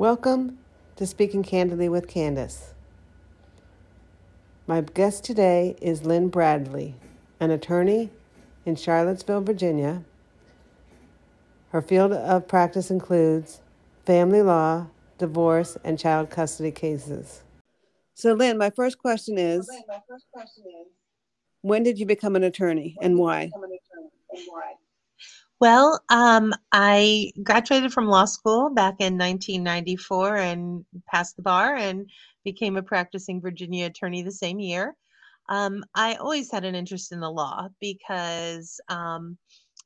[0.00, 0.56] Welcome
[0.96, 2.72] to Speaking Candidly with Candace.
[4.66, 6.94] My guest today is Lynn Bradley,
[7.38, 8.08] an attorney
[8.64, 10.02] in Charlottesville, Virginia.
[11.68, 13.60] Her field of practice includes
[14.06, 14.86] family law,
[15.18, 17.42] divorce, and child custody cases.
[18.14, 19.70] So, Lynn, my first question is,
[21.60, 23.50] when did you become an attorney and why?
[25.60, 32.08] Well, um, I graduated from law school back in 1994 and passed the bar and
[32.44, 34.96] became a practicing Virginia attorney the same year.
[35.50, 39.36] Um, I always had an interest in the law because um,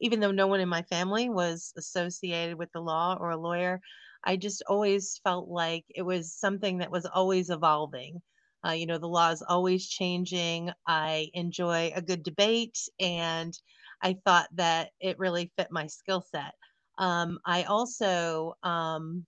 [0.00, 3.80] even though no one in my family was associated with the law or a lawyer,
[4.24, 8.22] I just always felt like it was something that was always evolving.
[8.66, 10.70] Uh, you know, the law is always changing.
[10.86, 13.58] I enjoy a good debate, and
[14.04, 16.52] I thought that it really fit my skill set.
[16.98, 19.24] Um, I also um,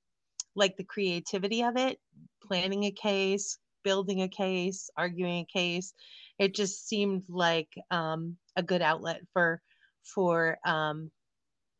[0.55, 1.99] like the creativity of it,
[2.47, 5.95] planning a case, building a case, arguing a case.
[6.39, 9.63] It just seemed like um, a good outlet for
[10.05, 11.11] for um,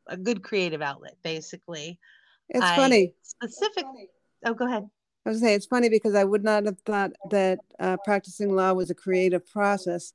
[0.07, 1.99] a good creative outlet, basically.
[2.49, 3.13] It's I funny.
[3.21, 3.85] Specific.
[4.43, 4.89] Oh, go ahead.
[5.23, 8.73] I was say it's funny because I would not have thought that uh, practicing law
[8.73, 10.13] was a creative process,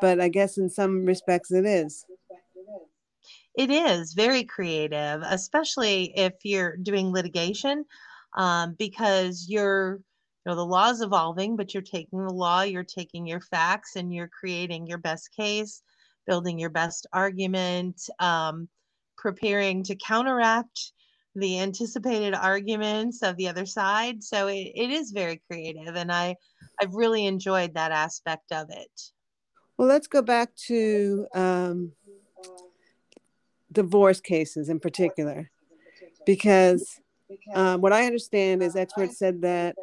[0.00, 2.04] but I guess in some respects it is.
[3.58, 7.84] It is very creative, especially if you're doing litigation,
[8.36, 12.84] um, because you're, you know, the law is evolving, but you're taking the law, you're
[12.84, 15.82] taking your facts, and you're creating your best case,
[16.24, 18.68] building your best argument, um,
[19.16, 20.92] preparing to counteract
[21.34, 24.22] the anticipated arguments of the other side.
[24.22, 26.36] So it, it is very creative, and I
[26.80, 29.00] I've really enjoyed that aspect of it.
[29.76, 31.92] Well, let's go back to um,
[33.72, 35.50] divorce cases in particular,
[36.26, 37.00] because
[37.54, 39.76] um, what I understand is experts said that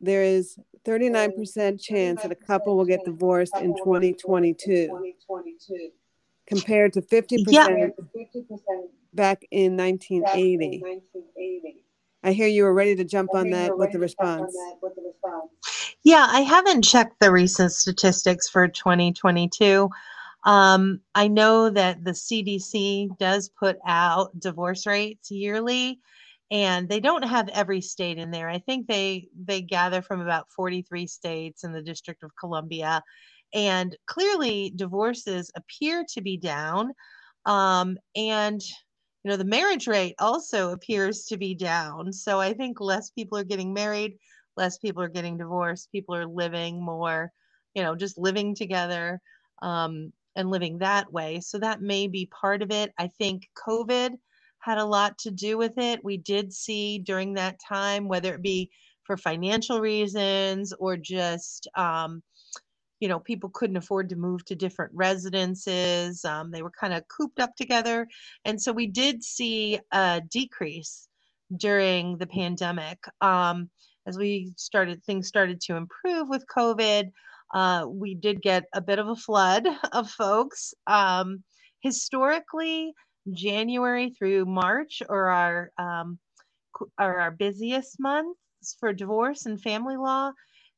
[0.00, 5.14] there is 39% chance that a couple will get divorced in 2022
[6.46, 7.88] compared to 50% yeah.
[9.14, 10.82] back in 1980.
[12.22, 14.56] I hear you were ready to jump on that with the response.
[16.02, 19.90] Yeah, I haven't checked the recent statistics for 2022.
[20.46, 26.00] Um, I know that the CDC does put out divorce rates yearly,
[26.52, 28.48] and they don't have every state in there.
[28.48, 33.02] I think they they gather from about 43 states in the District of Columbia,
[33.54, 36.92] and clearly divorces appear to be down.
[37.46, 38.60] Um, and
[39.24, 42.12] you know the marriage rate also appears to be down.
[42.12, 44.18] So I think less people are getting married,
[44.56, 45.90] less people are getting divorced.
[45.92, 47.32] People are living more,
[47.74, 49.20] you know, just living together.
[49.62, 51.40] Um, and living that way.
[51.40, 52.92] So that may be part of it.
[52.98, 54.14] I think COVID
[54.60, 56.04] had a lot to do with it.
[56.04, 58.70] We did see during that time, whether it be
[59.04, 62.22] for financial reasons or just, um,
[62.98, 66.24] you know, people couldn't afford to move to different residences.
[66.24, 68.08] Um, they were kind of cooped up together.
[68.44, 71.08] And so we did see a decrease
[71.56, 72.98] during the pandemic.
[73.20, 73.70] Um,
[74.06, 77.10] as we started, things started to improve with COVID
[77.56, 80.74] uh, we did get a bit of a flood of folks.
[80.86, 81.42] Um,
[81.80, 82.92] historically,
[83.32, 86.18] January through March are our um,
[86.98, 90.32] are our busiest months for divorce and family law.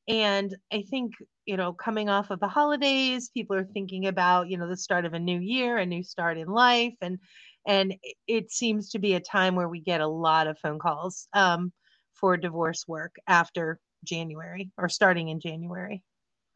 [0.07, 1.15] And I think
[1.47, 5.05] you know, coming off of the holidays, people are thinking about you know the start
[5.05, 7.19] of a new year, a new start in life, and
[7.67, 7.97] and
[8.29, 11.73] it seems to be a time where we get a lot of phone calls um,
[12.15, 16.05] for divorce work after January or starting in January.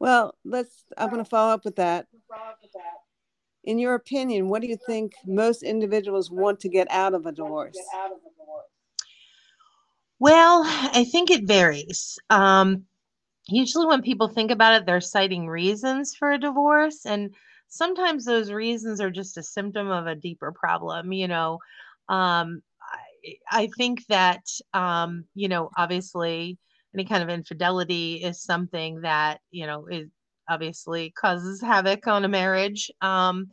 [0.03, 0.83] Well, let's.
[0.97, 2.07] I'm going to follow up with that.
[3.63, 7.31] In your opinion, what do you think most individuals want to get out of a
[7.31, 7.77] divorce?
[10.19, 12.19] Well, I think it varies.
[12.29, 12.83] Um,
[13.47, 17.33] usually, when people think about it, they're citing reasons for a divorce, and
[17.69, 21.13] sometimes those reasons are just a symptom of a deeper problem.
[21.13, 21.59] You know,
[22.09, 26.57] um, I, I, think that um, you know, obviously
[26.93, 30.09] any kind of infidelity is something that you know is
[30.49, 33.47] obviously causes havoc on a marriage um,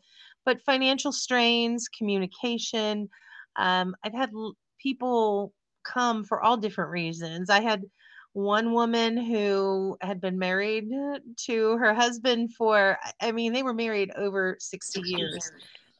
[0.44, 3.08] but financial strains communication
[3.56, 5.52] um, i've had l- people
[5.82, 7.50] come for all different reasons.
[7.50, 7.84] I had
[8.32, 10.88] one woman who had been married
[11.36, 15.50] to her husband for i mean they were married over 60 years.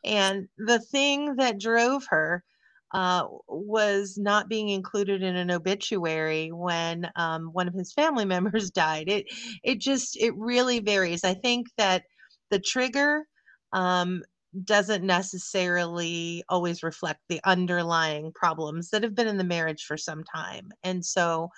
[0.05, 2.45] And the thing that drove her
[2.93, 8.71] uh, was not being included in an obituary when um, one of his family members
[8.71, 9.09] died.
[9.09, 9.27] It
[9.63, 11.25] it just it really varies.
[11.25, 12.05] I think that
[12.51, 13.25] the trigger
[13.73, 14.23] um,
[14.65, 20.25] doesn't necessarily always reflect the underlying problems that have been in the marriage for some
[20.25, 20.71] time.
[20.83, 21.51] And so,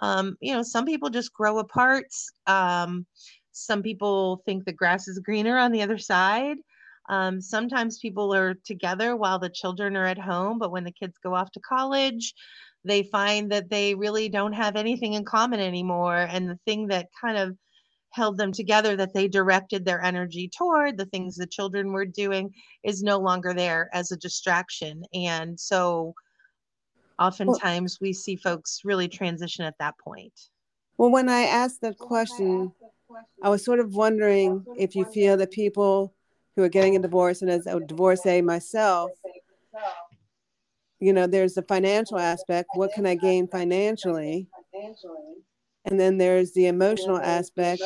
[0.00, 2.06] um, you know, some people just grow apart.
[2.46, 3.06] Um,
[3.52, 6.56] some people think the grass is greener on the other side.
[7.10, 11.18] Um, sometimes people are together while the children are at home, but when the kids
[11.22, 12.32] go off to college,
[12.84, 16.16] they find that they really don't have anything in common anymore.
[16.16, 17.56] And the thing that kind of
[18.10, 22.52] held them together that they directed their energy toward the things the children were doing
[22.84, 26.12] is no longer there as a distraction and so
[27.20, 30.32] oftentimes well, we see folks really transition at that point
[30.98, 32.72] well when i asked that question
[33.44, 36.12] i was sort of wondering if you feel that people
[36.56, 39.10] who are getting a divorce and as a divorcee myself
[41.00, 44.48] you know there's the financial aspect what can i gain financially?
[45.86, 47.82] And then there's the emotional aspect.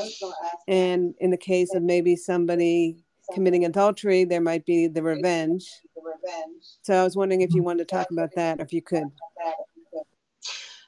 [0.67, 2.97] And in the case of maybe somebody
[3.33, 5.65] committing adultery there might be the revenge.
[6.83, 9.05] So i was wondering if you wanted to talk about that if you could.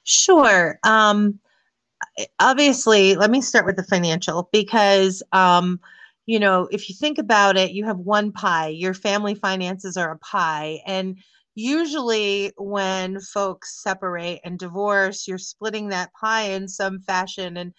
[0.05, 0.79] Sure.
[0.85, 1.39] Um,
[2.41, 5.81] obviously let me start with the financial because um,
[6.27, 10.13] you know if you think about it you have one pie your family finances are
[10.13, 11.19] a pie and
[11.55, 17.73] usually when folks separate and divorce you're splitting that pie in some fashion and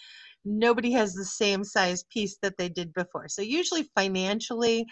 [0.45, 3.27] nobody has the same size piece that they did before.
[3.27, 4.85] So usually financially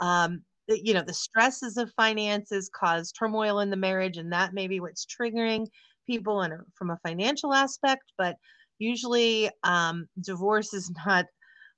[0.00, 4.68] um, you know the stresses of finances cause turmoil in the marriage and that may
[4.68, 5.66] be what's triggering
[6.06, 8.36] people and from a financial aspect but
[8.78, 11.26] usually um, divorce is not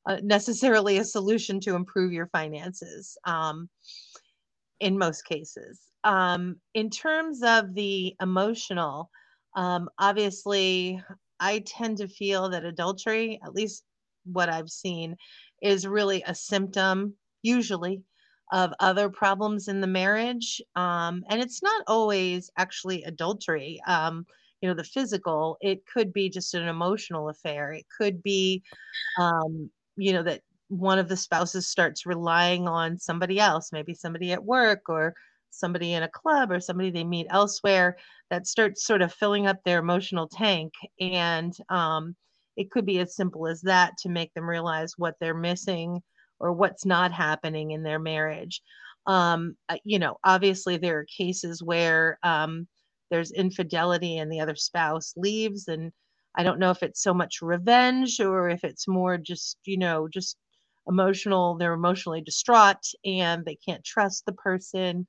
[0.06, 3.68] uh, necessarily a solution to improve your finances um,
[4.80, 9.10] in most cases um, in terms of the emotional,
[9.56, 11.02] um, obviously,
[11.40, 13.84] I tend to feel that adultery, at least
[14.24, 15.16] what I've seen,
[15.62, 18.02] is really a symptom, usually,
[18.52, 20.60] of other problems in the marriage.
[20.76, 23.80] Um, and it's not always actually adultery.
[23.86, 24.26] Um,
[24.60, 27.72] you know, the physical, it could be just an emotional affair.
[27.72, 28.62] It could be,
[29.18, 34.32] um, you know, that one of the spouses starts relying on somebody else, maybe somebody
[34.32, 35.14] at work or
[35.50, 37.96] somebody in a club or somebody they meet elsewhere
[38.30, 40.72] that starts sort of filling up their emotional tank.
[41.00, 42.16] And um,
[42.56, 46.02] it could be as simple as that to make them realize what they're missing
[46.40, 48.60] or what's not happening in their marriage.
[49.06, 52.66] Um, you know obviously there are cases where um,
[53.10, 55.92] there's infidelity and the other spouse leaves and
[56.36, 60.08] i don't know if it's so much revenge or if it's more just you know
[60.08, 60.36] just
[60.86, 65.06] emotional they're emotionally distraught and they can't trust the person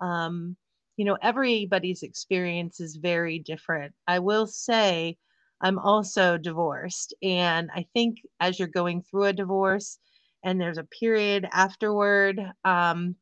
[0.00, 0.56] um,
[0.98, 3.94] you know, everybody's experience is very different.
[4.06, 5.16] I will say,
[5.60, 7.14] I'm also divorced.
[7.22, 9.98] And I think as you're going through a divorce
[10.44, 13.14] and there's a period afterward um,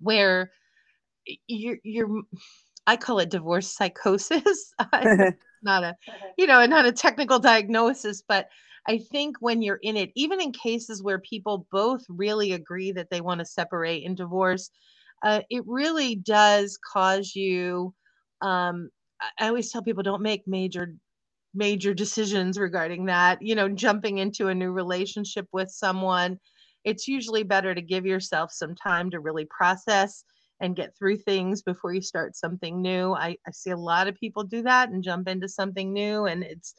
[0.00, 0.52] where
[1.48, 2.22] you're, you're,
[2.86, 4.72] I call it divorce psychosis.
[5.62, 5.96] not a,
[6.38, 8.48] you know, not a technical diagnosis, but
[8.86, 13.10] I think when you're in it, even in cases where people both really agree that
[13.10, 14.70] they want to separate and divorce,
[15.22, 17.94] uh, it really does cause you.
[18.40, 18.90] Um,
[19.38, 20.94] I always tell people don't make major
[21.54, 23.40] major decisions regarding that.
[23.42, 26.38] You know, jumping into a new relationship with someone,
[26.84, 30.24] it's usually better to give yourself some time to really process
[30.62, 33.12] and get through things before you start something new.
[33.12, 36.42] I, I see a lot of people do that and jump into something new, and
[36.42, 36.74] it's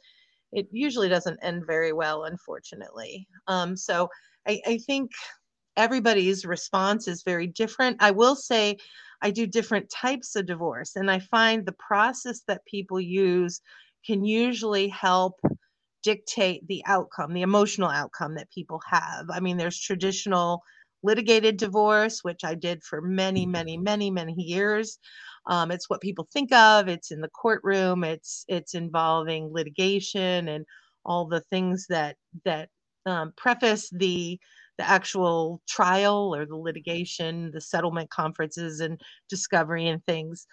[0.52, 3.28] it usually doesn't end very well, unfortunately.
[3.46, 4.08] Um, so
[4.48, 5.10] I, I think
[5.76, 7.96] everybody's response is very different.
[8.00, 8.78] I will say
[9.20, 13.60] I do different types of divorce, and I find the process that people use
[14.06, 15.40] can usually help
[16.02, 19.26] dictate the outcome, the emotional outcome that people have.
[19.30, 20.62] I mean, there's traditional
[21.04, 24.98] litigated divorce, which I did for many, many, many, many years.
[25.46, 26.88] Um, it's what people think of.
[26.88, 28.04] It's in the courtroom.
[28.04, 30.66] It's it's involving litigation and
[31.06, 32.70] all the things that that
[33.06, 34.40] um, preface the
[34.78, 40.46] the actual trial or the litigation, the settlement conferences and discovery and things.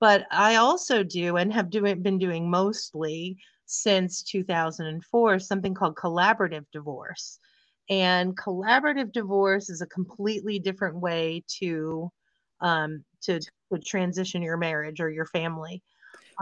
[0.00, 6.66] But I also do and have doing, been doing mostly since 2004 something called collaborative
[6.72, 7.38] divorce.
[7.88, 12.10] And collaborative divorce is a completely different way to
[12.60, 15.82] um, to, to transition your marriage or your family.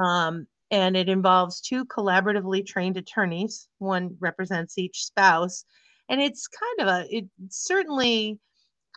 [0.02, 3.68] Um, and it involves two collaboratively trained attorneys.
[3.78, 5.64] One represents each spouse,
[6.08, 8.38] and it's kind of a it's certainly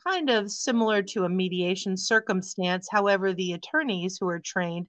[0.06, 4.88] kind of similar to a mediation circumstance however the attorneys who are trained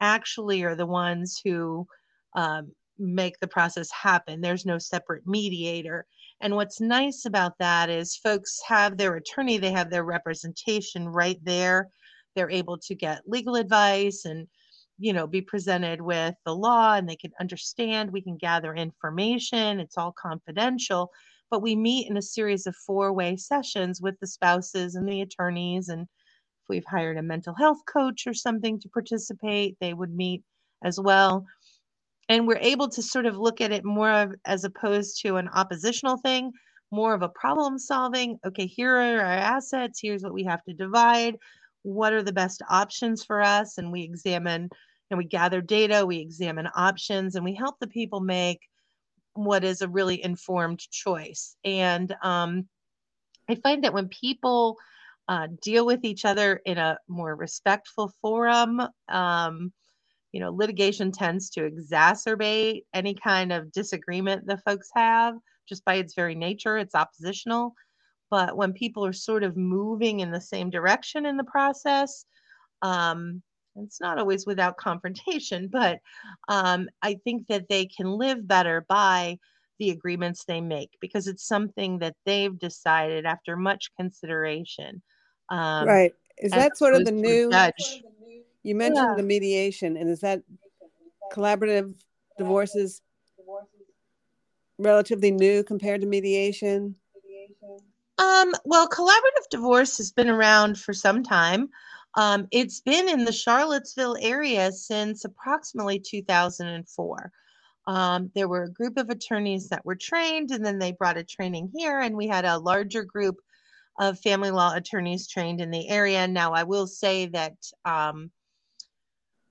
[0.00, 1.86] actually are the ones who
[2.34, 4.40] um, make the process happen.
[4.40, 6.06] There's no separate mediator.
[6.44, 11.38] And what's nice about that is folks have their attorney, they have their representation right
[11.42, 11.88] there.
[12.36, 14.46] They're able to get legal advice and
[14.98, 19.80] you know be presented with the law and they can understand we can gather information
[19.80, 21.10] it's all confidential.
[21.50, 25.22] But we meet in a series of four way sessions with the spouses and the
[25.22, 25.88] attorneys.
[25.88, 30.42] And if we've hired a mental health coach or something to participate they would meet
[30.84, 31.46] as well
[32.28, 35.48] and we're able to sort of look at it more of, as opposed to an
[35.48, 36.52] oppositional thing
[36.90, 38.38] more of a problem solving.
[38.46, 41.36] Okay here are our assets here's what we have to divide
[41.82, 43.78] what are the best options for us?
[43.78, 44.70] And we examine
[45.10, 48.60] and we gather data we examine options and we help the people make
[49.34, 51.56] what is a really informed choice.
[51.64, 52.68] And um,
[53.48, 54.78] i find that when people
[55.28, 59.72] uh, deal with each other in a more respectful forum um,
[60.34, 65.36] you know, litigation tends to exacerbate any kind of disagreement that folks have
[65.68, 66.76] just by its very nature.
[66.76, 67.72] It's oppositional.
[68.32, 72.24] But when people are sort of moving in the same direction in the process,
[72.82, 73.44] um,
[73.76, 76.00] it's not always without confrontation, but
[76.48, 79.38] um, I think that they can live better by
[79.78, 85.00] the agreements they make because it's something that they've decided after much consideration.
[85.48, 86.12] Um, right.
[86.38, 87.52] Is that sort of the new?
[87.52, 88.02] Judge.
[88.64, 89.14] You mentioned yeah.
[89.16, 90.42] the mediation, and is that
[91.32, 91.94] collaborative
[92.38, 93.02] divorces
[94.78, 96.96] relatively new compared to mediation?
[98.18, 101.68] Um, well, collaborative divorce has been around for some time.
[102.14, 107.32] Um, it's been in the Charlottesville area since approximately 2004.
[107.86, 111.24] Um, there were a group of attorneys that were trained, and then they brought a
[111.24, 113.36] training here, and we had a larger group
[113.98, 116.26] of family law attorneys trained in the area.
[116.26, 118.30] Now, I will say that um,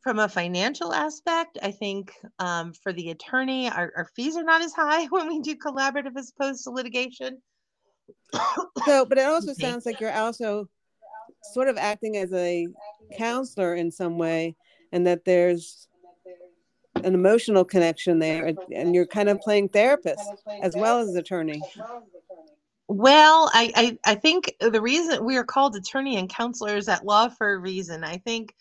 [0.03, 4.61] from a financial aspect, I think um, for the attorney, our, our, fees are not
[4.61, 7.41] as high when we do collaborative as opposed to litigation.
[8.85, 10.69] so, but it also sounds like you're also
[11.53, 12.67] sort of acting as a
[13.17, 14.55] counselor in some way,
[14.91, 15.87] and that there's
[16.95, 20.29] an emotional connection there, and you're kind of playing therapist
[20.61, 21.61] as well as attorney.
[22.87, 27.29] Well, I, I, I think the reason we are called attorney and counselors at law
[27.29, 28.03] for a reason.
[28.03, 28.53] I think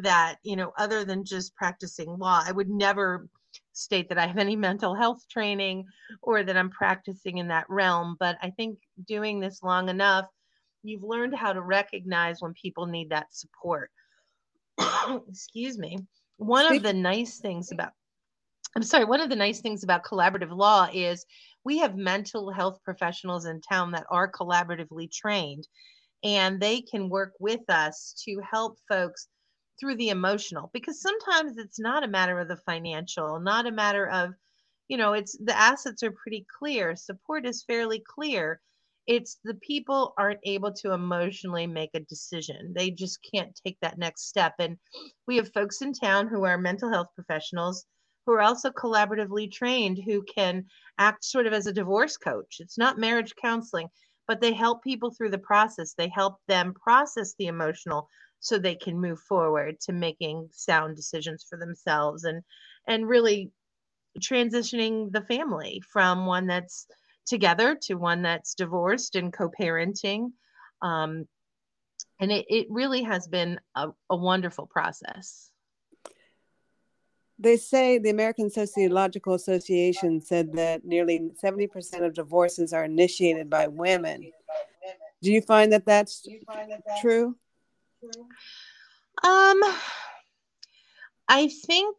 [0.00, 3.28] that you know other than just practicing law i would never
[3.72, 5.84] state that i have any mental health training
[6.22, 10.26] or that i'm practicing in that realm but i think doing this long enough
[10.82, 13.90] you've learned how to recognize when people need that support.
[15.28, 15.98] Excuse me.
[16.38, 17.92] One of the nice things about
[18.74, 21.26] i'm sorry one of the nice things about collaborative law is
[21.62, 25.68] we have mental health professionals in town that are collaboratively trained
[26.24, 29.28] and they can work with us to help folks
[29.82, 34.08] through the emotional because sometimes it's not a matter of the financial, not a matter
[34.08, 34.30] of,
[34.86, 38.60] you know, it's the assets are pretty clear, support is fairly clear.
[39.08, 42.72] It's the people aren't able to emotionally make a decision.
[42.76, 44.54] They just can't take that next step.
[44.60, 44.78] And
[45.26, 47.84] we have folks in town who are mental health professionals
[48.24, 50.64] who are also collaboratively trained who can
[50.98, 52.58] act sort of as a divorce coach.
[52.60, 53.88] It's not marriage counseling,
[54.28, 55.94] but they help people through the process.
[55.94, 58.08] They help them process the emotional
[58.42, 62.42] so they can move forward to making sound decisions for themselves and
[62.88, 63.50] and really
[64.20, 66.86] transitioning the family from one that's
[67.24, 70.32] together to one that's divorced and co-parenting
[70.82, 71.26] um,
[72.20, 75.50] and it, it really has been a, a wonderful process
[77.38, 83.66] they say the American Sociological Association said that nearly 70% of divorces are initiated by
[83.66, 84.30] women.
[85.22, 87.36] Do you find that that's, find that that's true?
[89.24, 89.60] Um,
[91.28, 91.96] I think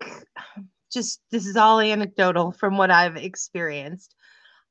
[0.94, 4.16] just this is all anecdotal from what I've experienced.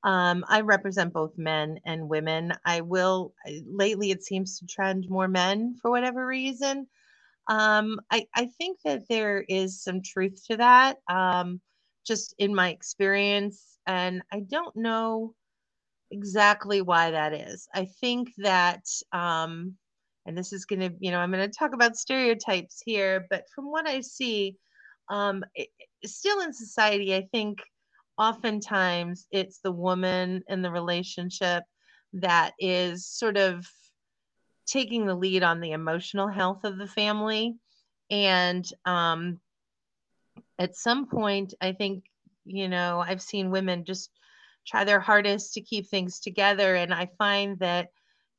[0.05, 2.55] Um, I represent both men and women.
[2.65, 3.35] I will
[3.67, 6.87] lately it seems to trend more men for whatever reason.
[7.49, 11.61] Um, I, I think that there is some truth to that, um,
[12.07, 15.35] just in my experience, and I don't know
[16.11, 17.69] exactly why that is.
[17.75, 19.77] I think that um,
[20.27, 23.45] and this is going to, you know, I'm going to talk about stereotypes here, but
[23.55, 24.57] from what I see,
[25.09, 25.69] um, it,
[26.05, 27.59] still in society, I think
[28.19, 31.65] oftentimes it's the woman in the relationship
[32.15, 33.67] that is sort of
[34.67, 37.57] taking the lead on the emotional health of the family.
[38.11, 39.41] And um,
[40.59, 42.05] at some point, I think,
[42.45, 44.11] you know, I've seen women just
[44.67, 46.77] try their hardest to keep things together.
[46.77, 47.89] And I find that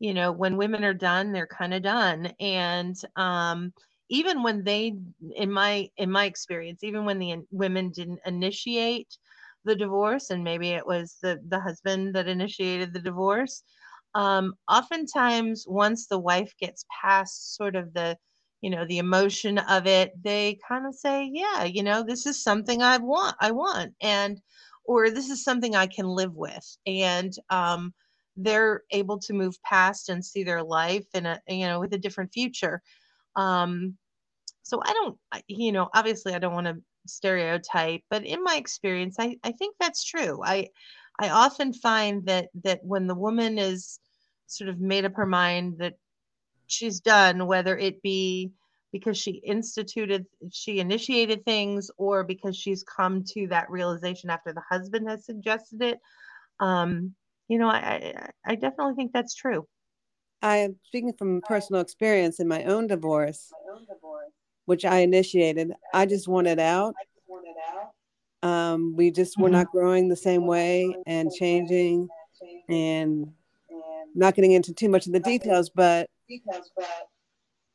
[0.04, 2.34] you know when women are done they're kind of done.
[2.40, 3.74] And um,
[4.10, 4.94] even when they
[5.36, 9.18] in my in my experience even when the women didn't initiate
[9.66, 13.64] the divorce and maybe it was the the husband that initiated the divorce
[14.16, 18.18] um, oftentimes once the wife gets past sort of the
[18.62, 22.42] you know the emotion of it they kind of say yeah you know this is
[22.44, 24.42] something i want i want and
[24.86, 26.78] or this is something i can live with.
[26.86, 27.94] And um,
[28.36, 31.98] they're able to move past and see their life in a you know with a
[31.98, 32.82] different future.
[33.36, 33.98] Um,
[34.64, 39.18] so i don't you know obviously i don't want to stereotype but in my experience
[39.20, 40.40] i i think that's true.
[40.44, 40.70] I
[41.20, 44.00] i often find that that when the woman is
[44.48, 45.96] sort of made up her mind that
[46.68, 48.52] she's done whether it be
[48.92, 54.64] because she instituted she initiated things or because she's come to that realization after the
[54.70, 56.00] husband has suggested it
[56.62, 57.14] um
[57.54, 59.66] you know i i definitely think that's true
[60.42, 63.52] i am speaking from personal experience in my own divorce
[64.66, 65.74] which I initiated.
[65.94, 66.96] I just wanted out.
[68.42, 72.10] Um, we just were not growing the same way and changing
[72.70, 73.32] and
[74.16, 76.10] not getting into too much of the details, but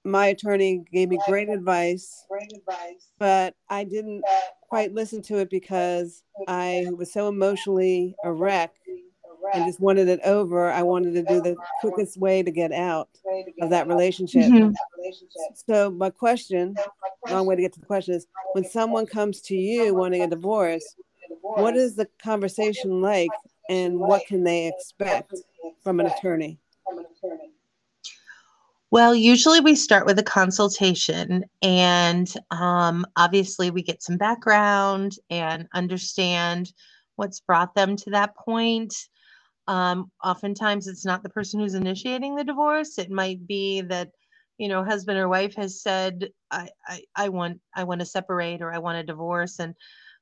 [0.04, 2.26] my attorney gave me great advice,
[3.18, 4.22] but I didn't
[4.68, 8.77] quite listen to it because I was so emotionally a wreck
[9.54, 10.70] and just wanted it over.
[10.70, 13.08] I wanted to do the quickest way to get out
[13.60, 14.44] of that relationship.
[14.44, 14.72] Mm-hmm.
[15.54, 16.74] So my question,
[17.28, 20.26] long way to get to the question is when someone comes to you wanting a
[20.28, 20.96] divorce,
[21.40, 23.30] what is the conversation like
[23.68, 25.34] and what can they expect
[25.82, 26.58] from an attorney?
[28.90, 35.68] Well, usually we start with a consultation, and um, obviously we get some background and
[35.74, 36.72] understand
[37.16, 38.94] what's brought them to that point.
[39.68, 42.98] Um, oftentimes, it's not the person who's initiating the divorce.
[42.98, 44.10] It might be that
[44.58, 48.62] you know husband or wife has said, "I I, I want I want to separate
[48.62, 49.74] or I want a divorce," and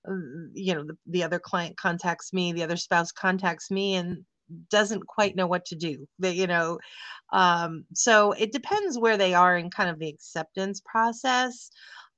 [0.08, 0.14] uh,
[0.54, 4.24] you know the, the other client contacts me, the other spouse contacts me, and
[4.70, 6.06] doesn't quite know what to do.
[6.18, 6.78] They, you know,
[7.32, 11.70] um, so it depends where they are in kind of the acceptance process.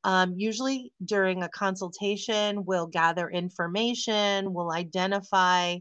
[0.05, 5.79] Um, usually during a consultation, we'll gather information, we'll identify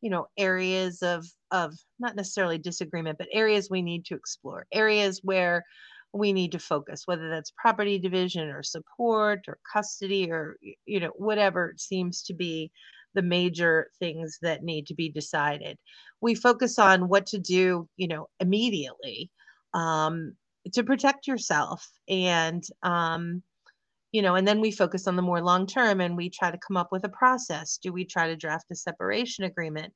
[0.00, 5.20] you know areas of of not necessarily disagreement but areas we need to explore areas
[5.22, 5.64] where
[6.12, 10.56] we need to focus whether that's property division or support or custody or
[10.86, 12.70] you know whatever seems to be
[13.14, 15.78] the major things that need to be decided.
[16.20, 19.30] We focus on what to do you know immediately
[19.74, 20.34] um,
[20.72, 23.42] to protect yourself and um,
[24.12, 26.58] you know, and then we focus on the more long term and we try to
[26.58, 27.78] come up with a process.
[27.82, 29.92] Do we try to draft a separation agreement?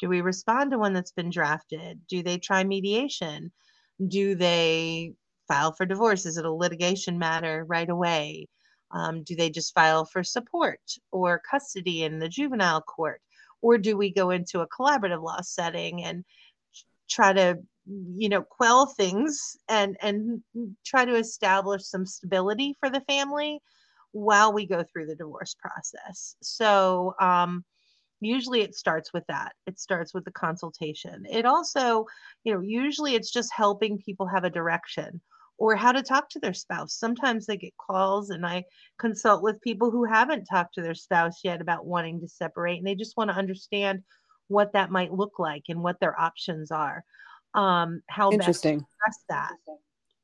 [0.00, 2.00] Do we respond to one that's been drafted?
[2.08, 3.50] Do they try mediation?
[4.06, 5.14] Do they
[5.48, 6.26] file for divorce?
[6.26, 8.48] Is it a litigation matter right away?
[8.92, 13.20] Um, do they just file for support or custody in the juvenile court?
[13.62, 16.24] Or do we go into a collaborative law setting and
[17.08, 20.42] try to you know quell things and and
[20.84, 23.60] try to establish some stability for the family
[24.12, 26.36] while we go through the divorce process.
[26.42, 27.64] So um,
[28.20, 29.52] usually it starts with that.
[29.66, 31.26] It starts with the consultation.
[31.30, 32.06] It also
[32.44, 35.20] you know usually it's just helping people have a direction
[35.58, 36.98] or how to talk to their spouse.
[36.98, 38.64] Sometimes they get calls and i
[38.98, 42.86] consult with people who haven't talked to their spouse yet about wanting to separate and
[42.86, 44.02] they just want to understand
[44.48, 47.04] what that might look like and what their options are
[47.56, 48.86] um, how interesting.
[49.04, 49.52] best that.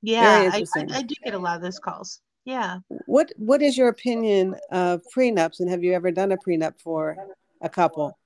[0.03, 2.21] Yeah, I, I, I do get a lot of those calls.
[2.45, 2.79] Yeah.
[3.07, 7.17] What What is your opinion of prenups, and have you ever done a prenup for
[7.61, 8.19] a couple?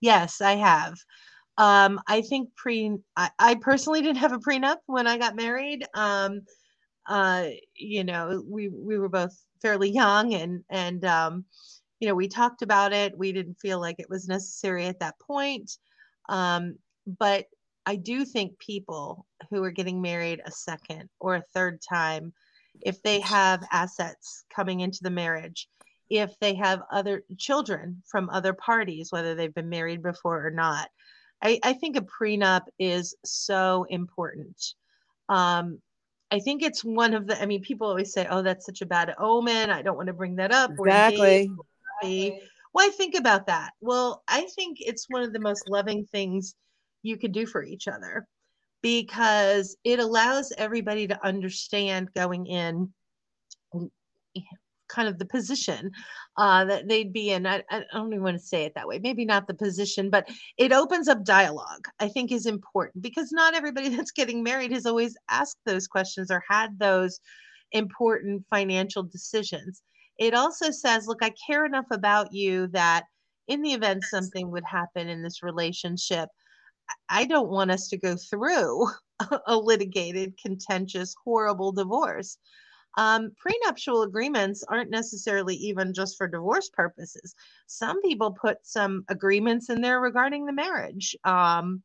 [0.00, 0.96] Yes, I have.
[1.58, 2.96] Um, I think pre.
[3.16, 5.84] I, I personally didn't have a prenup when I got married.
[5.94, 6.42] Um,
[7.06, 11.44] uh, you know, we we were both fairly young, and and um,
[11.98, 13.18] you know, we talked about it.
[13.18, 15.72] We didn't feel like it was necessary at that point.
[16.28, 16.76] Um,
[17.18, 17.46] but
[17.90, 22.32] I do think people who are getting married a second or a third time,
[22.82, 25.68] if they have assets coming into the marriage,
[26.08, 30.88] if they have other children from other parties, whether they've been married before or not,
[31.42, 34.74] I, I think a prenup is so important.
[35.28, 35.80] Um,
[36.30, 38.86] I think it's one of the, I mean, people always say, oh, that's such a
[38.86, 39.68] bad omen.
[39.68, 40.70] I don't want to bring that up.
[40.78, 41.50] Exactly.
[42.70, 43.72] Why think about that?
[43.80, 46.54] Well, I think it's one of the most loving things
[47.02, 48.26] you could do for each other
[48.82, 52.92] because it allows everybody to understand going in
[54.88, 55.90] kind of the position
[56.36, 57.46] uh, that they'd be in.
[57.46, 58.98] I, I, don't even want to say it that way.
[58.98, 63.54] Maybe not the position, but it opens up dialogue, I think is important because not
[63.54, 67.20] everybody that's getting married has always asked those questions or had those,
[67.72, 69.82] important financial decisions.
[70.18, 73.04] It also says, look, I care enough about you that
[73.48, 76.28] in the event something would happen in this relationship,
[77.08, 78.88] I don't want us to go through
[79.46, 82.38] a litigated, contentious, horrible divorce.
[82.98, 87.34] Um, prenuptial agreements aren't necessarily even just for divorce purposes.
[87.66, 91.16] Some people put some agreements in there regarding the marriage.
[91.24, 91.82] Um,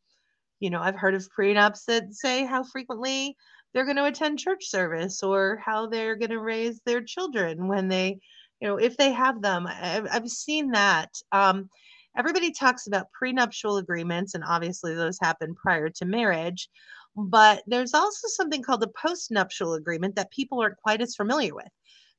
[0.60, 3.36] you know, I've heard of prenups that say how frequently
[3.74, 7.88] they're going to attend church service or how they're going to raise their children when
[7.88, 8.20] they,
[8.62, 9.68] you know, if they have them.
[9.68, 11.10] I've, I've seen that.
[11.32, 11.70] Um,
[12.18, 16.70] everybody talks about prenuptial agreements, and obviously those happen prior to marriage.
[17.16, 21.70] But there's also something called a postnuptial agreement that people aren't quite as familiar with.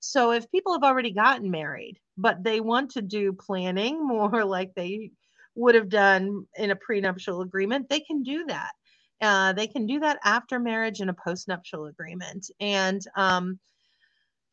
[0.00, 4.74] So if people have already gotten married, but they want to do planning more like
[4.74, 5.10] they
[5.54, 8.72] would have done in a prenuptial agreement, they can do that.
[9.20, 12.50] Uh, they can do that after marriage in a postnuptial agreement.
[12.60, 13.58] And, um,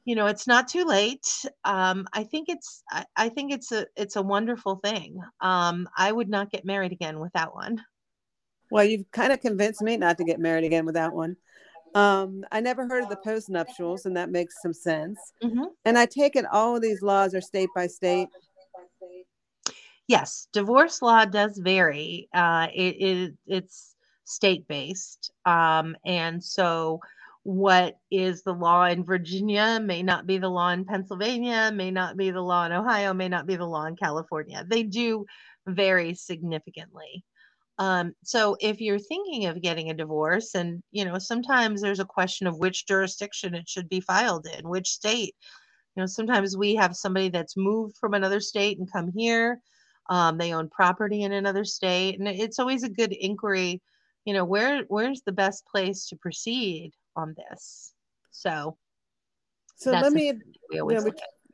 [0.06, 1.28] you know, it's not too late.
[1.63, 5.20] Um, I think it's, I, I, think it's a, it's a wonderful thing.
[5.39, 7.82] Um, I would not get married again without one.
[8.70, 11.38] Well, you've kind of convinced me not to get married again without one.
[11.96, 15.20] Um, I never heard of the post nuptials, and that makes some sense.
[15.44, 15.66] Mm-hmm.
[15.86, 18.30] And I take it all of these laws are state by state.
[20.08, 22.28] Yes, divorce law does vary.
[22.34, 27.00] Uh, it, it it's state based, um, and so
[27.43, 32.15] what is the law in Virginia may not be the law in Pennsylvania, may not
[32.15, 34.65] be the law in Ohio, may not be the law in California.
[34.67, 35.25] They do
[35.67, 37.23] vary significantly.
[37.79, 42.06] Um, so if you're thinking of getting a divorce, and you know, sometimes there's a
[42.06, 45.36] question of which jurisdiction it should be filed in, which state.
[45.95, 49.60] You know, sometimes we have somebody that's moved from another state and come here.
[50.10, 53.82] Um, they own property in another state, and it's always a good inquiry.
[54.25, 57.93] You know, where where's the best place to proceed on this?
[58.32, 58.78] So,
[59.76, 60.34] so let me.
[60.69, 61.12] We you know,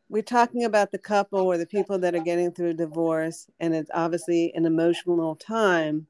[0.09, 3.91] we're, talking about the couple or the people that are getting through divorce, and it's
[3.93, 6.07] obviously an emotional time.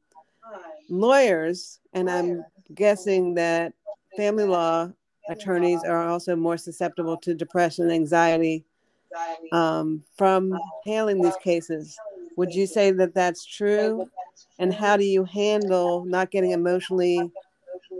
[0.89, 3.73] Lawyers, and I'm guessing that
[4.15, 4.89] family law
[5.29, 8.63] attorneys are also more susceptible to depression and anxiety
[9.51, 11.97] um, from handling these cases.
[12.38, 14.09] Would you say that that's true?
[14.59, 17.29] And how do you handle not getting emotionally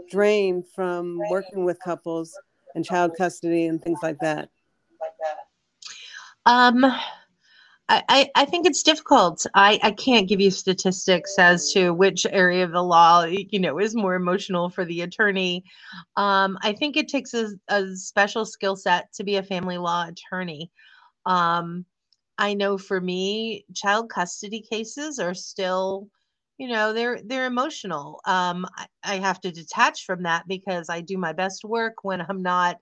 [0.09, 2.37] drained from working with couples
[2.75, 4.49] and child custody and things like that?
[6.45, 6.85] Um,
[7.91, 9.47] I, I think it's difficult.
[9.55, 13.79] I, I can't give you statistics as to which area of the law, you know,
[13.79, 15.63] is more emotional for the attorney.
[16.15, 20.07] Um, I think it takes a, a special skill set to be a family law
[20.07, 20.69] attorney.
[21.25, 21.83] Um,
[22.37, 26.09] I know for me, child custody cases are still,
[26.59, 28.21] you know, they're they're emotional.
[28.25, 32.21] Um, I, I have to detach from that because I do my best work when
[32.21, 32.77] I'm not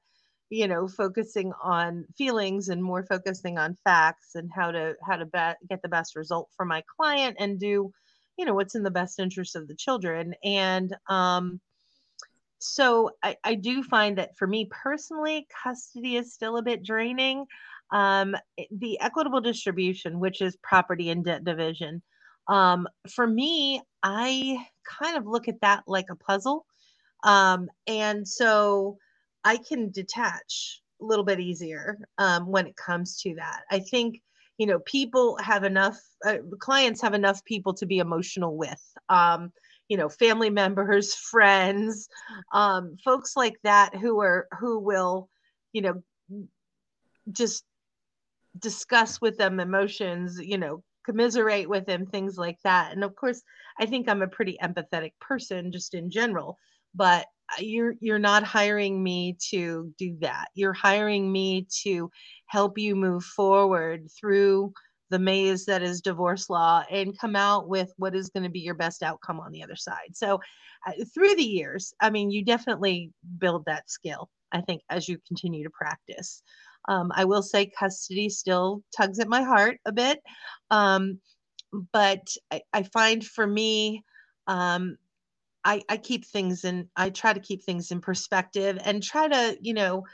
[0.49, 5.25] you know focusing on feelings and more focusing on facts and how to how to
[5.25, 7.91] be- get the best result for my client and do
[8.37, 11.59] you know what's in the best interest of the children and um
[12.59, 17.45] so I, I do find that for me personally custody is still a bit draining
[17.91, 18.35] um
[18.71, 22.01] the equitable distribution which is property and debt division
[22.47, 24.57] um for me i
[24.99, 26.65] kind of look at that like a puzzle
[27.23, 28.97] um and so
[29.47, 33.61] I can detach a little bit easier um, when it comes to that.
[33.71, 34.21] I think
[34.57, 39.53] you know people have enough uh, clients have enough people to be emotional with um,
[39.87, 42.09] you know family members friends
[42.53, 45.29] um, folks like that who are who will
[45.71, 46.01] you know
[47.31, 47.63] just
[48.59, 52.91] discuss with them emotions you know commiserate with them things like that.
[52.93, 53.41] And of course
[53.79, 56.57] i think i'm a pretty empathetic person just in general
[56.95, 57.25] but
[57.59, 60.47] you're you're not hiring me to do that.
[60.53, 62.11] You're hiring me to
[62.47, 64.73] help you move forward through
[65.09, 68.59] the maze that is divorce law and come out with what is going to be
[68.59, 70.15] your best outcome on the other side.
[70.15, 70.39] So
[70.85, 75.17] uh, through the years i mean you definitely build that skill i think as you
[75.27, 76.43] continue to practice
[76.87, 80.19] um, i will say custody still tugs at my heart a bit
[80.71, 81.19] um,
[81.93, 84.03] but I, I, find for me
[84.47, 84.97] um,
[85.67, 89.57] I, I keep things in I try to keep things in perspective and try to,
[89.61, 90.05] you know,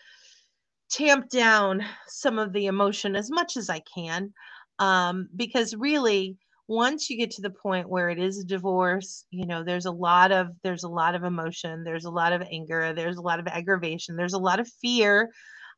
[0.90, 4.34] tamp down some of the emotion as much as I can.
[4.80, 9.46] Um, because really once you get to the point where it is a divorce, you
[9.46, 12.92] know, there's a lot of there's a lot of emotion, there's a lot of anger,
[12.94, 15.30] there's a lot of aggravation, there's a lot of fear.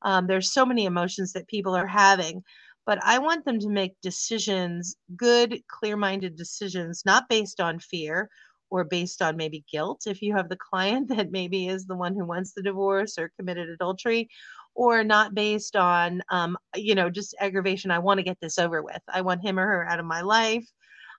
[0.06, 2.44] Um, there's so many emotions that people are having
[2.86, 8.30] but I want them to make decisions, good, clear minded decisions, not based on fear
[8.70, 10.04] or based on maybe guilt.
[10.06, 13.32] If you have the client that maybe is the one who wants the divorce or
[13.38, 14.30] committed adultery
[14.76, 18.84] or not based on um, you know just aggravation i want to get this over
[18.84, 19.02] with.
[19.12, 20.68] I want him or her out of my life.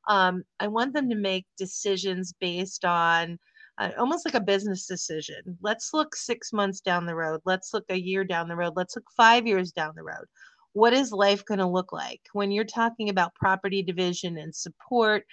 [0.09, 3.39] Um, i want them to make decisions based on
[3.79, 5.59] uh, almost like a business decision.
[5.61, 7.41] Let's look six months down the road.
[7.45, 8.75] Let's look a year down the road.
[8.77, 10.27] Let's look five years down the road.
[10.73, 12.21] What is life going to look like?
[12.33, 15.25] When you're talking about property division and support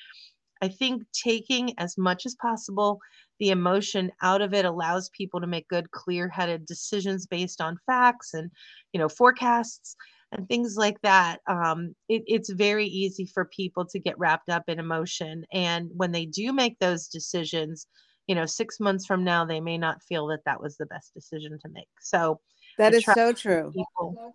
[0.62, 3.00] i think taking as much as possible
[3.40, 8.34] the emotion out of it allows people to make good clear-headed decisions based on facts
[8.34, 8.50] and
[8.94, 9.96] you know forecasts
[10.34, 11.40] and things like that.
[11.48, 15.46] Um, it, it's very easy for people to get wrapped up in emotion.
[15.54, 17.88] And when they do make those decisions
[18.28, 21.14] you know six months from now they may not feel that that was the best
[21.14, 22.40] decision to make so
[22.78, 24.34] that is so true people.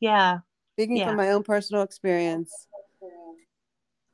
[0.00, 0.38] yeah
[0.74, 1.06] speaking yeah.
[1.06, 2.68] from my own personal experience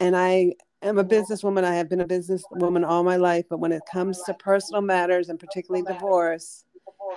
[0.00, 1.64] and i am a businesswoman.
[1.64, 5.28] I have been a businesswoman all my life, but when it comes to personal matters
[5.28, 6.64] and particularly divorce,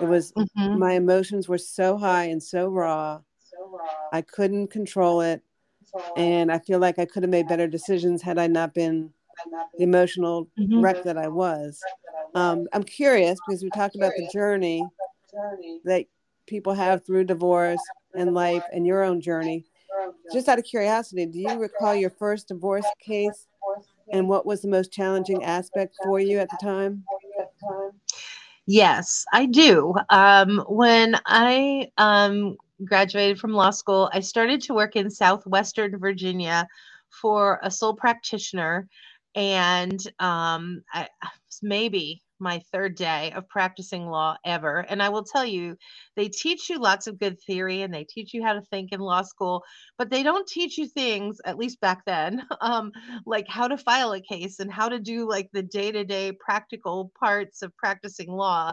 [0.00, 0.78] it was mm-hmm.
[0.78, 3.20] my emotions were so high and so raw.
[4.12, 5.42] I couldn't control it.
[6.16, 9.10] And I feel like I could have made better decisions had I not been
[9.76, 10.80] the emotional mm-hmm.
[10.80, 11.80] wreck that I was.
[12.34, 14.84] Um, I'm curious because we talked about the journey
[15.84, 16.06] that
[16.46, 17.80] people have through divorce
[18.14, 19.64] and life and your own journey.
[20.32, 23.46] Just out of curiosity, do you recall your first divorce case
[24.12, 27.04] and what was the most challenging aspect for you at the time?
[28.66, 29.94] Yes, I do.
[30.10, 36.66] Um, when I um, graduated from law school, I started to work in Southwestern Virginia
[37.10, 38.88] for a sole practitioner.
[39.36, 41.08] And um, I,
[41.62, 44.80] maybe my third day of practicing law ever.
[44.80, 45.76] And I will tell you,
[46.16, 49.00] they teach you lots of good theory and they teach you how to think in
[49.00, 49.62] law school,
[49.96, 52.92] but they don't teach you things, at least back then, um,
[53.24, 56.32] like how to file a case and how to do like the day to day
[56.32, 58.72] practical parts of practicing law.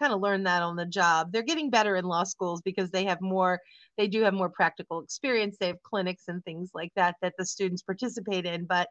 [0.00, 1.30] Kind of learn that on the job.
[1.30, 3.60] They're getting better in law schools because they have more,
[3.96, 5.56] they do have more practical experience.
[5.56, 8.64] They have clinics and things like that that the students participate in.
[8.64, 8.88] But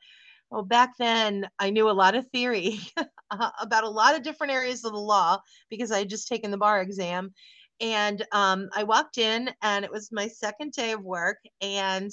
[0.54, 2.80] well, back then I knew a lot of theory
[3.32, 5.39] about a lot of different areas of the law
[5.72, 7.34] because I had just taken the bar exam.
[7.82, 11.39] And um, I walked in, and it was my second day of work.
[11.60, 12.12] And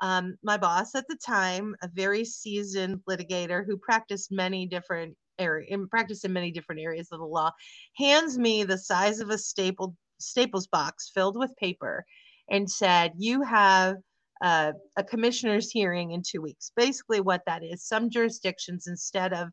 [0.00, 5.66] um, my boss at the time, a very seasoned litigator who practiced many different area
[5.68, 7.50] in practice in many different areas of the law,
[7.98, 12.06] hands me the size of a staple staples box filled with paper
[12.48, 13.96] and said, "You have."
[14.44, 16.70] Uh, a commissioner's hearing in two weeks.
[16.76, 19.48] Basically, what that is, some jurisdictions, instead of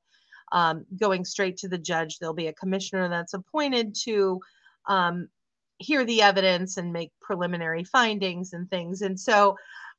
[0.52, 4.42] um, going straight to the judge, there'll be a commissioner that's appointed to
[4.90, 5.30] um,
[5.78, 9.02] hear the evidence and make preliminary findings and things.
[9.02, 9.56] And so,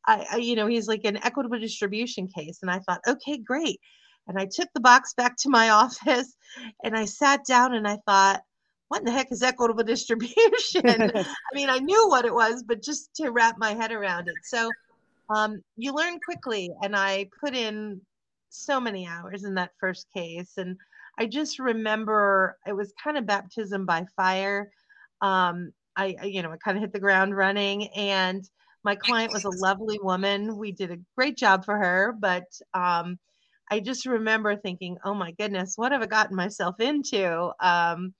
[0.06, 2.58] I, I, you know, he's like an equitable distribution case.
[2.60, 3.80] And I thought, okay, great.
[4.28, 6.36] And I took the box back to my office
[6.84, 8.42] and I sat down and I thought,
[8.88, 10.82] what in the heck is equitable distribution?
[10.84, 11.24] I
[11.54, 14.34] mean, I knew what it was, but just to wrap my head around it.
[14.44, 14.70] So
[15.34, 18.00] um, you learn quickly, and I put in
[18.48, 20.52] so many hours in that first case.
[20.56, 20.76] And
[21.18, 24.70] I just remember it was kind of baptism by fire.
[25.20, 28.48] Um, I, you know, I kind of hit the ground running, and
[28.84, 30.56] my client was a lovely woman.
[30.56, 33.18] We did a great job for her, but um,
[33.70, 37.52] I just remember thinking, oh my goodness, what have I gotten myself into?
[37.60, 38.14] Um,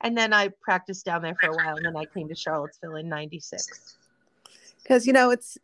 [0.00, 2.96] and then I practiced down there for a while, and then I came to Charlottesville
[2.96, 3.96] in '96.
[4.82, 5.58] Because you know it's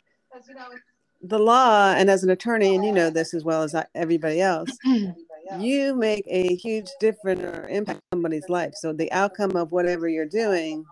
[1.26, 4.70] the law, and as an attorney, and you know this as well as everybody else,
[4.86, 5.60] mm-hmm.
[5.60, 8.74] you make a huge difference or impact somebody's life.
[8.74, 10.84] So the outcome of whatever you're doing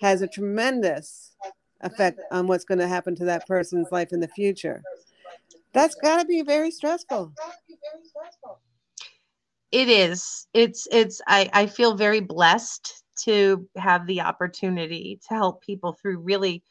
[0.00, 1.34] has a tremendous
[1.80, 4.82] effect on what's going to happen to that person's life in the future.
[5.72, 7.32] That's got to be very stressful
[9.74, 15.60] it is it's it's i i feel very blessed to have the opportunity to help
[15.62, 16.62] people through really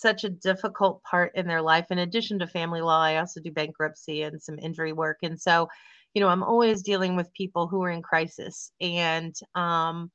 [0.00, 3.50] such a difficult part in their life in addition to family law i also do
[3.50, 5.18] bankruptcy and some injury work.
[5.22, 5.68] And so
[6.14, 8.72] you know i'm always dealing with people who are in crisis.
[8.80, 10.10] And um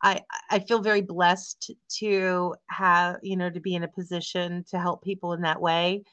[0.00, 4.78] I, I feel very blessed to have you know to be in a position to
[4.78, 6.04] help people in that way.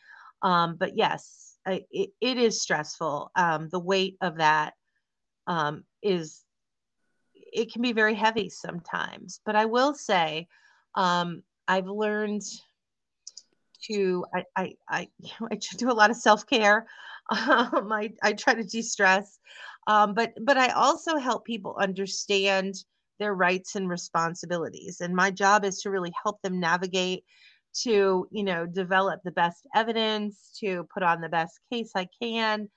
[0.41, 3.31] Um, but yes I, it, it is stressful.
[3.35, 4.73] Um, the weight of that
[5.47, 6.43] um, is
[7.33, 9.41] it can be very heavy sometimes.
[9.45, 10.47] But I will say,
[10.95, 12.43] um, I've learned
[13.87, 15.09] to I I I,
[15.51, 16.87] I do a lot of self care.
[17.27, 19.39] Um, I I try to de stress,
[19.87, 22.75] um, but but I also help people understand
[23.17, 25.01] their rights and responsibilities.
[25.01, 27.23] And my job is to really help them navigate
[27.81, 32.69] to you know develop the best evidence to put on the best case I can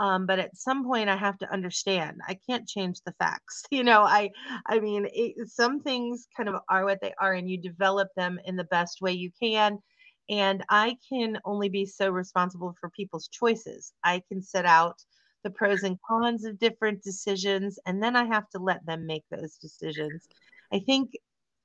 [0.00, 3.62] Um, but at some point I have to understand I can't change the facts.
[3.70, 4.30] You know, I
[4.66, 8.40] I mean it, some things kind of are what they are and you develop them
[8.44, 9.78] in the best way you can.
[10.28, 13.92] And I can only be so responsible for people's choices.
[14.02, 14.96] I can set out
[15.44, 19.24] the pros and cons of different decisions and then I have to let them make
[19.30, 20.26] those decisions.
[20.72, 21.12] I think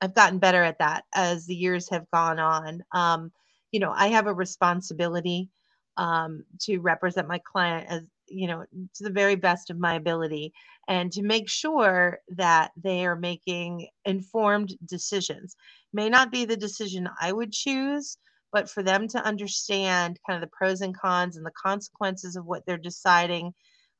[0.00, 2.82] I've gotten better at that as the years have gone on.
[2.92, 3.32] Um,
[3.72, 5.48] you know, I have a responsibility
[5.96, 10.52] um, to represent my client as you know to the very best of my ability
[10.88, 15.56] and to make sure that they are making informed decisions
[15.92, 18.18] may not be the decision i would choose
[18.52, 22.44] but for them to understand kind of the pros and cons and the consequences of
[22.46, 23.52] what they're deciding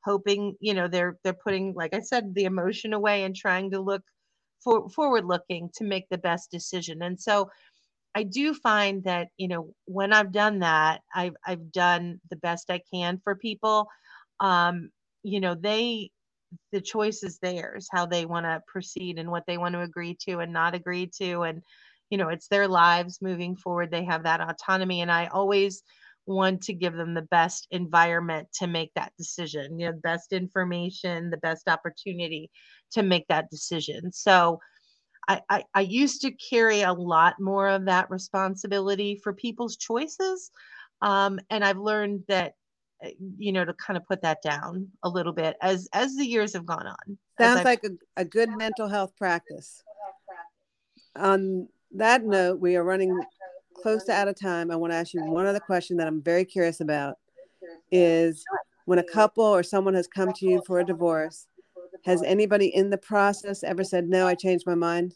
[0.03, 3.79] hoping you know they're they're putting like i said the emotion away and trying to
[3.79, 4.03] look
[4.63, 7.49] for, forward looking to make the best decision and so
[8.15, 12.71] I do find that you know when I've done that, I've I've done the best
[12.71, 13.87] I can for people.
[14.39, 14.89] Um,
[15.23, 16.11] you know, they
[16.71, 20.17] the choice is theirs, how they want to proceed and what they want to agree
[20.21, 21.61] to and not agree to, and
[22.09, 23.91] you know, it's their lives moving forward.
[23.91, 25.83] They have that autonomy, and I always
[26.25, 29.79] want to give them the best environment to make that decision.
[29.79, 32.49] You know, best information, the best opportunity
[32.91, 34.11] to make that decision.
[34.11, 34.59] So
[35.27, 40.51] I, I, I used to carry a lot more of that responsibility for people's choices.
[41.01, 42.53] Um, and I've learned that
[43.37, 46.53] you know to kind of put that down a little bit as as the years
[46.53, 47.89] have gone on sounds like a,
[48.21, 49.83] a good mental health practice.
[51.15, 53.19] On that note we are running
[53.75, 54.71] close to out of time.
[54.71, 57.17] I want to ask you one other question that i'm very curious about
[57.91, 58.43] is
[58.85, 61.47] when a couple or someone has come to you for a divorce
[62.05, 65.13] has anybody in the process ever said, no, I changed my mind?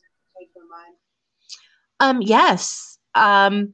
[1.99, 3.73] Um, yes, um,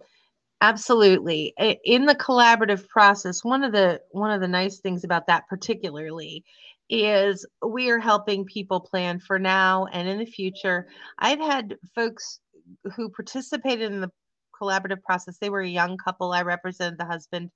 [0.62, 1.54] absolutely.
[1.58, 5.48] Eh, in the collaborative process, one of the one of the nice things about that
[5.48, 6.44] particularly
[6.90, 10.88] is we are helping people plan for now and in the future.
[11.20, 12.40] I've had folks
[12.96, 14.12] who participated in the
[14.60, 15.38] collaborative process.
[15.40, 16.32] They were a young couple.
[16.32, 17.52] I represented the husband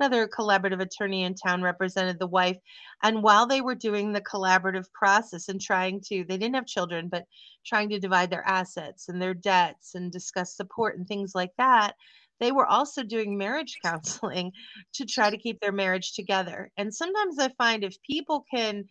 [0.00, 2.58] another collaborative attorney in town represented the wife.
[3.02, 7.08] And while they were doing the collaborative process and trying to, they didn't have children,
[7.08, 7.24] but
[7.64, 11.94] trying to divide their assets and their debts and discuss support and things like that,
[12.40, 14.52] they were also doing marriage counseling
[14.94, 16.70] to try to keep their marriage together.
[16.76, 18.84] And sometimes I find if people can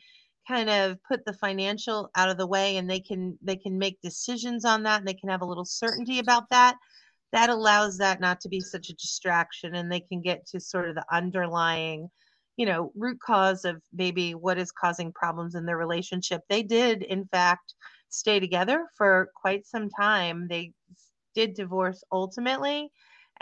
[0.47, 3.99] kind of put the financial out of the way and they can they can make
[4.01, 6.75] decisions on that and they can have a little certainty about that
[7.31, 10.87] that allows that not to be such a distraction and they can get to sort
[10.87, 12.07] of the underlying
[12.57, 17.01] you know root cause of maybe what is causing problems in their relationship they did
[17.01, 17.73] in fact
[18.09, 20.71] stay together for quite some time they
[21.33, 22.89] did divorce ultimately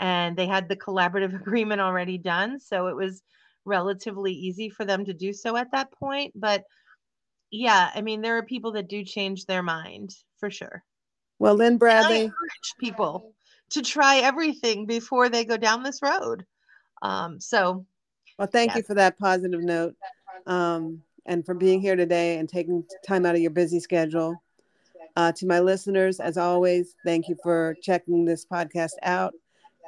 [0.00, 3.22] and they had the collaborative agreement already done so it was
[3.64, 6.64] relatively easy for them to do so at that point but
[7.50, 10.82] yeah i mean there are people that do change their mind for sure
[11.38, 12.30] well lynn bradley
[12.78, 13.34] people
[13.74, 16.44] to try everything before they go down this road.
[17.02, 17.84] Um, so,
[18.38, 18.78] well, thank yeah.
[18.78, 19.94] you for that positive note
[20.46, 24.40] um, and for being here today and taking time out of your busy schedule.
[25.16, 29.32] Uh, to my listeners, as always, thank you for checking this podcast out.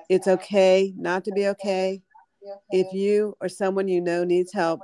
[0.08, 2.02] It's okay not to be okay.
[2.70, 4.80] If you or someone you know needs help,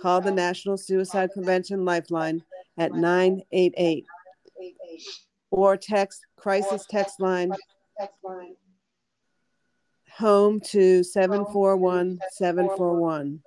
[0.00, 2.42] call the National Suicide Prevention Lifeline
[2.78, 4.04] at 988
[5.50, 7.52] or text crisis text line
[10.10, 13.40] home to 741 741.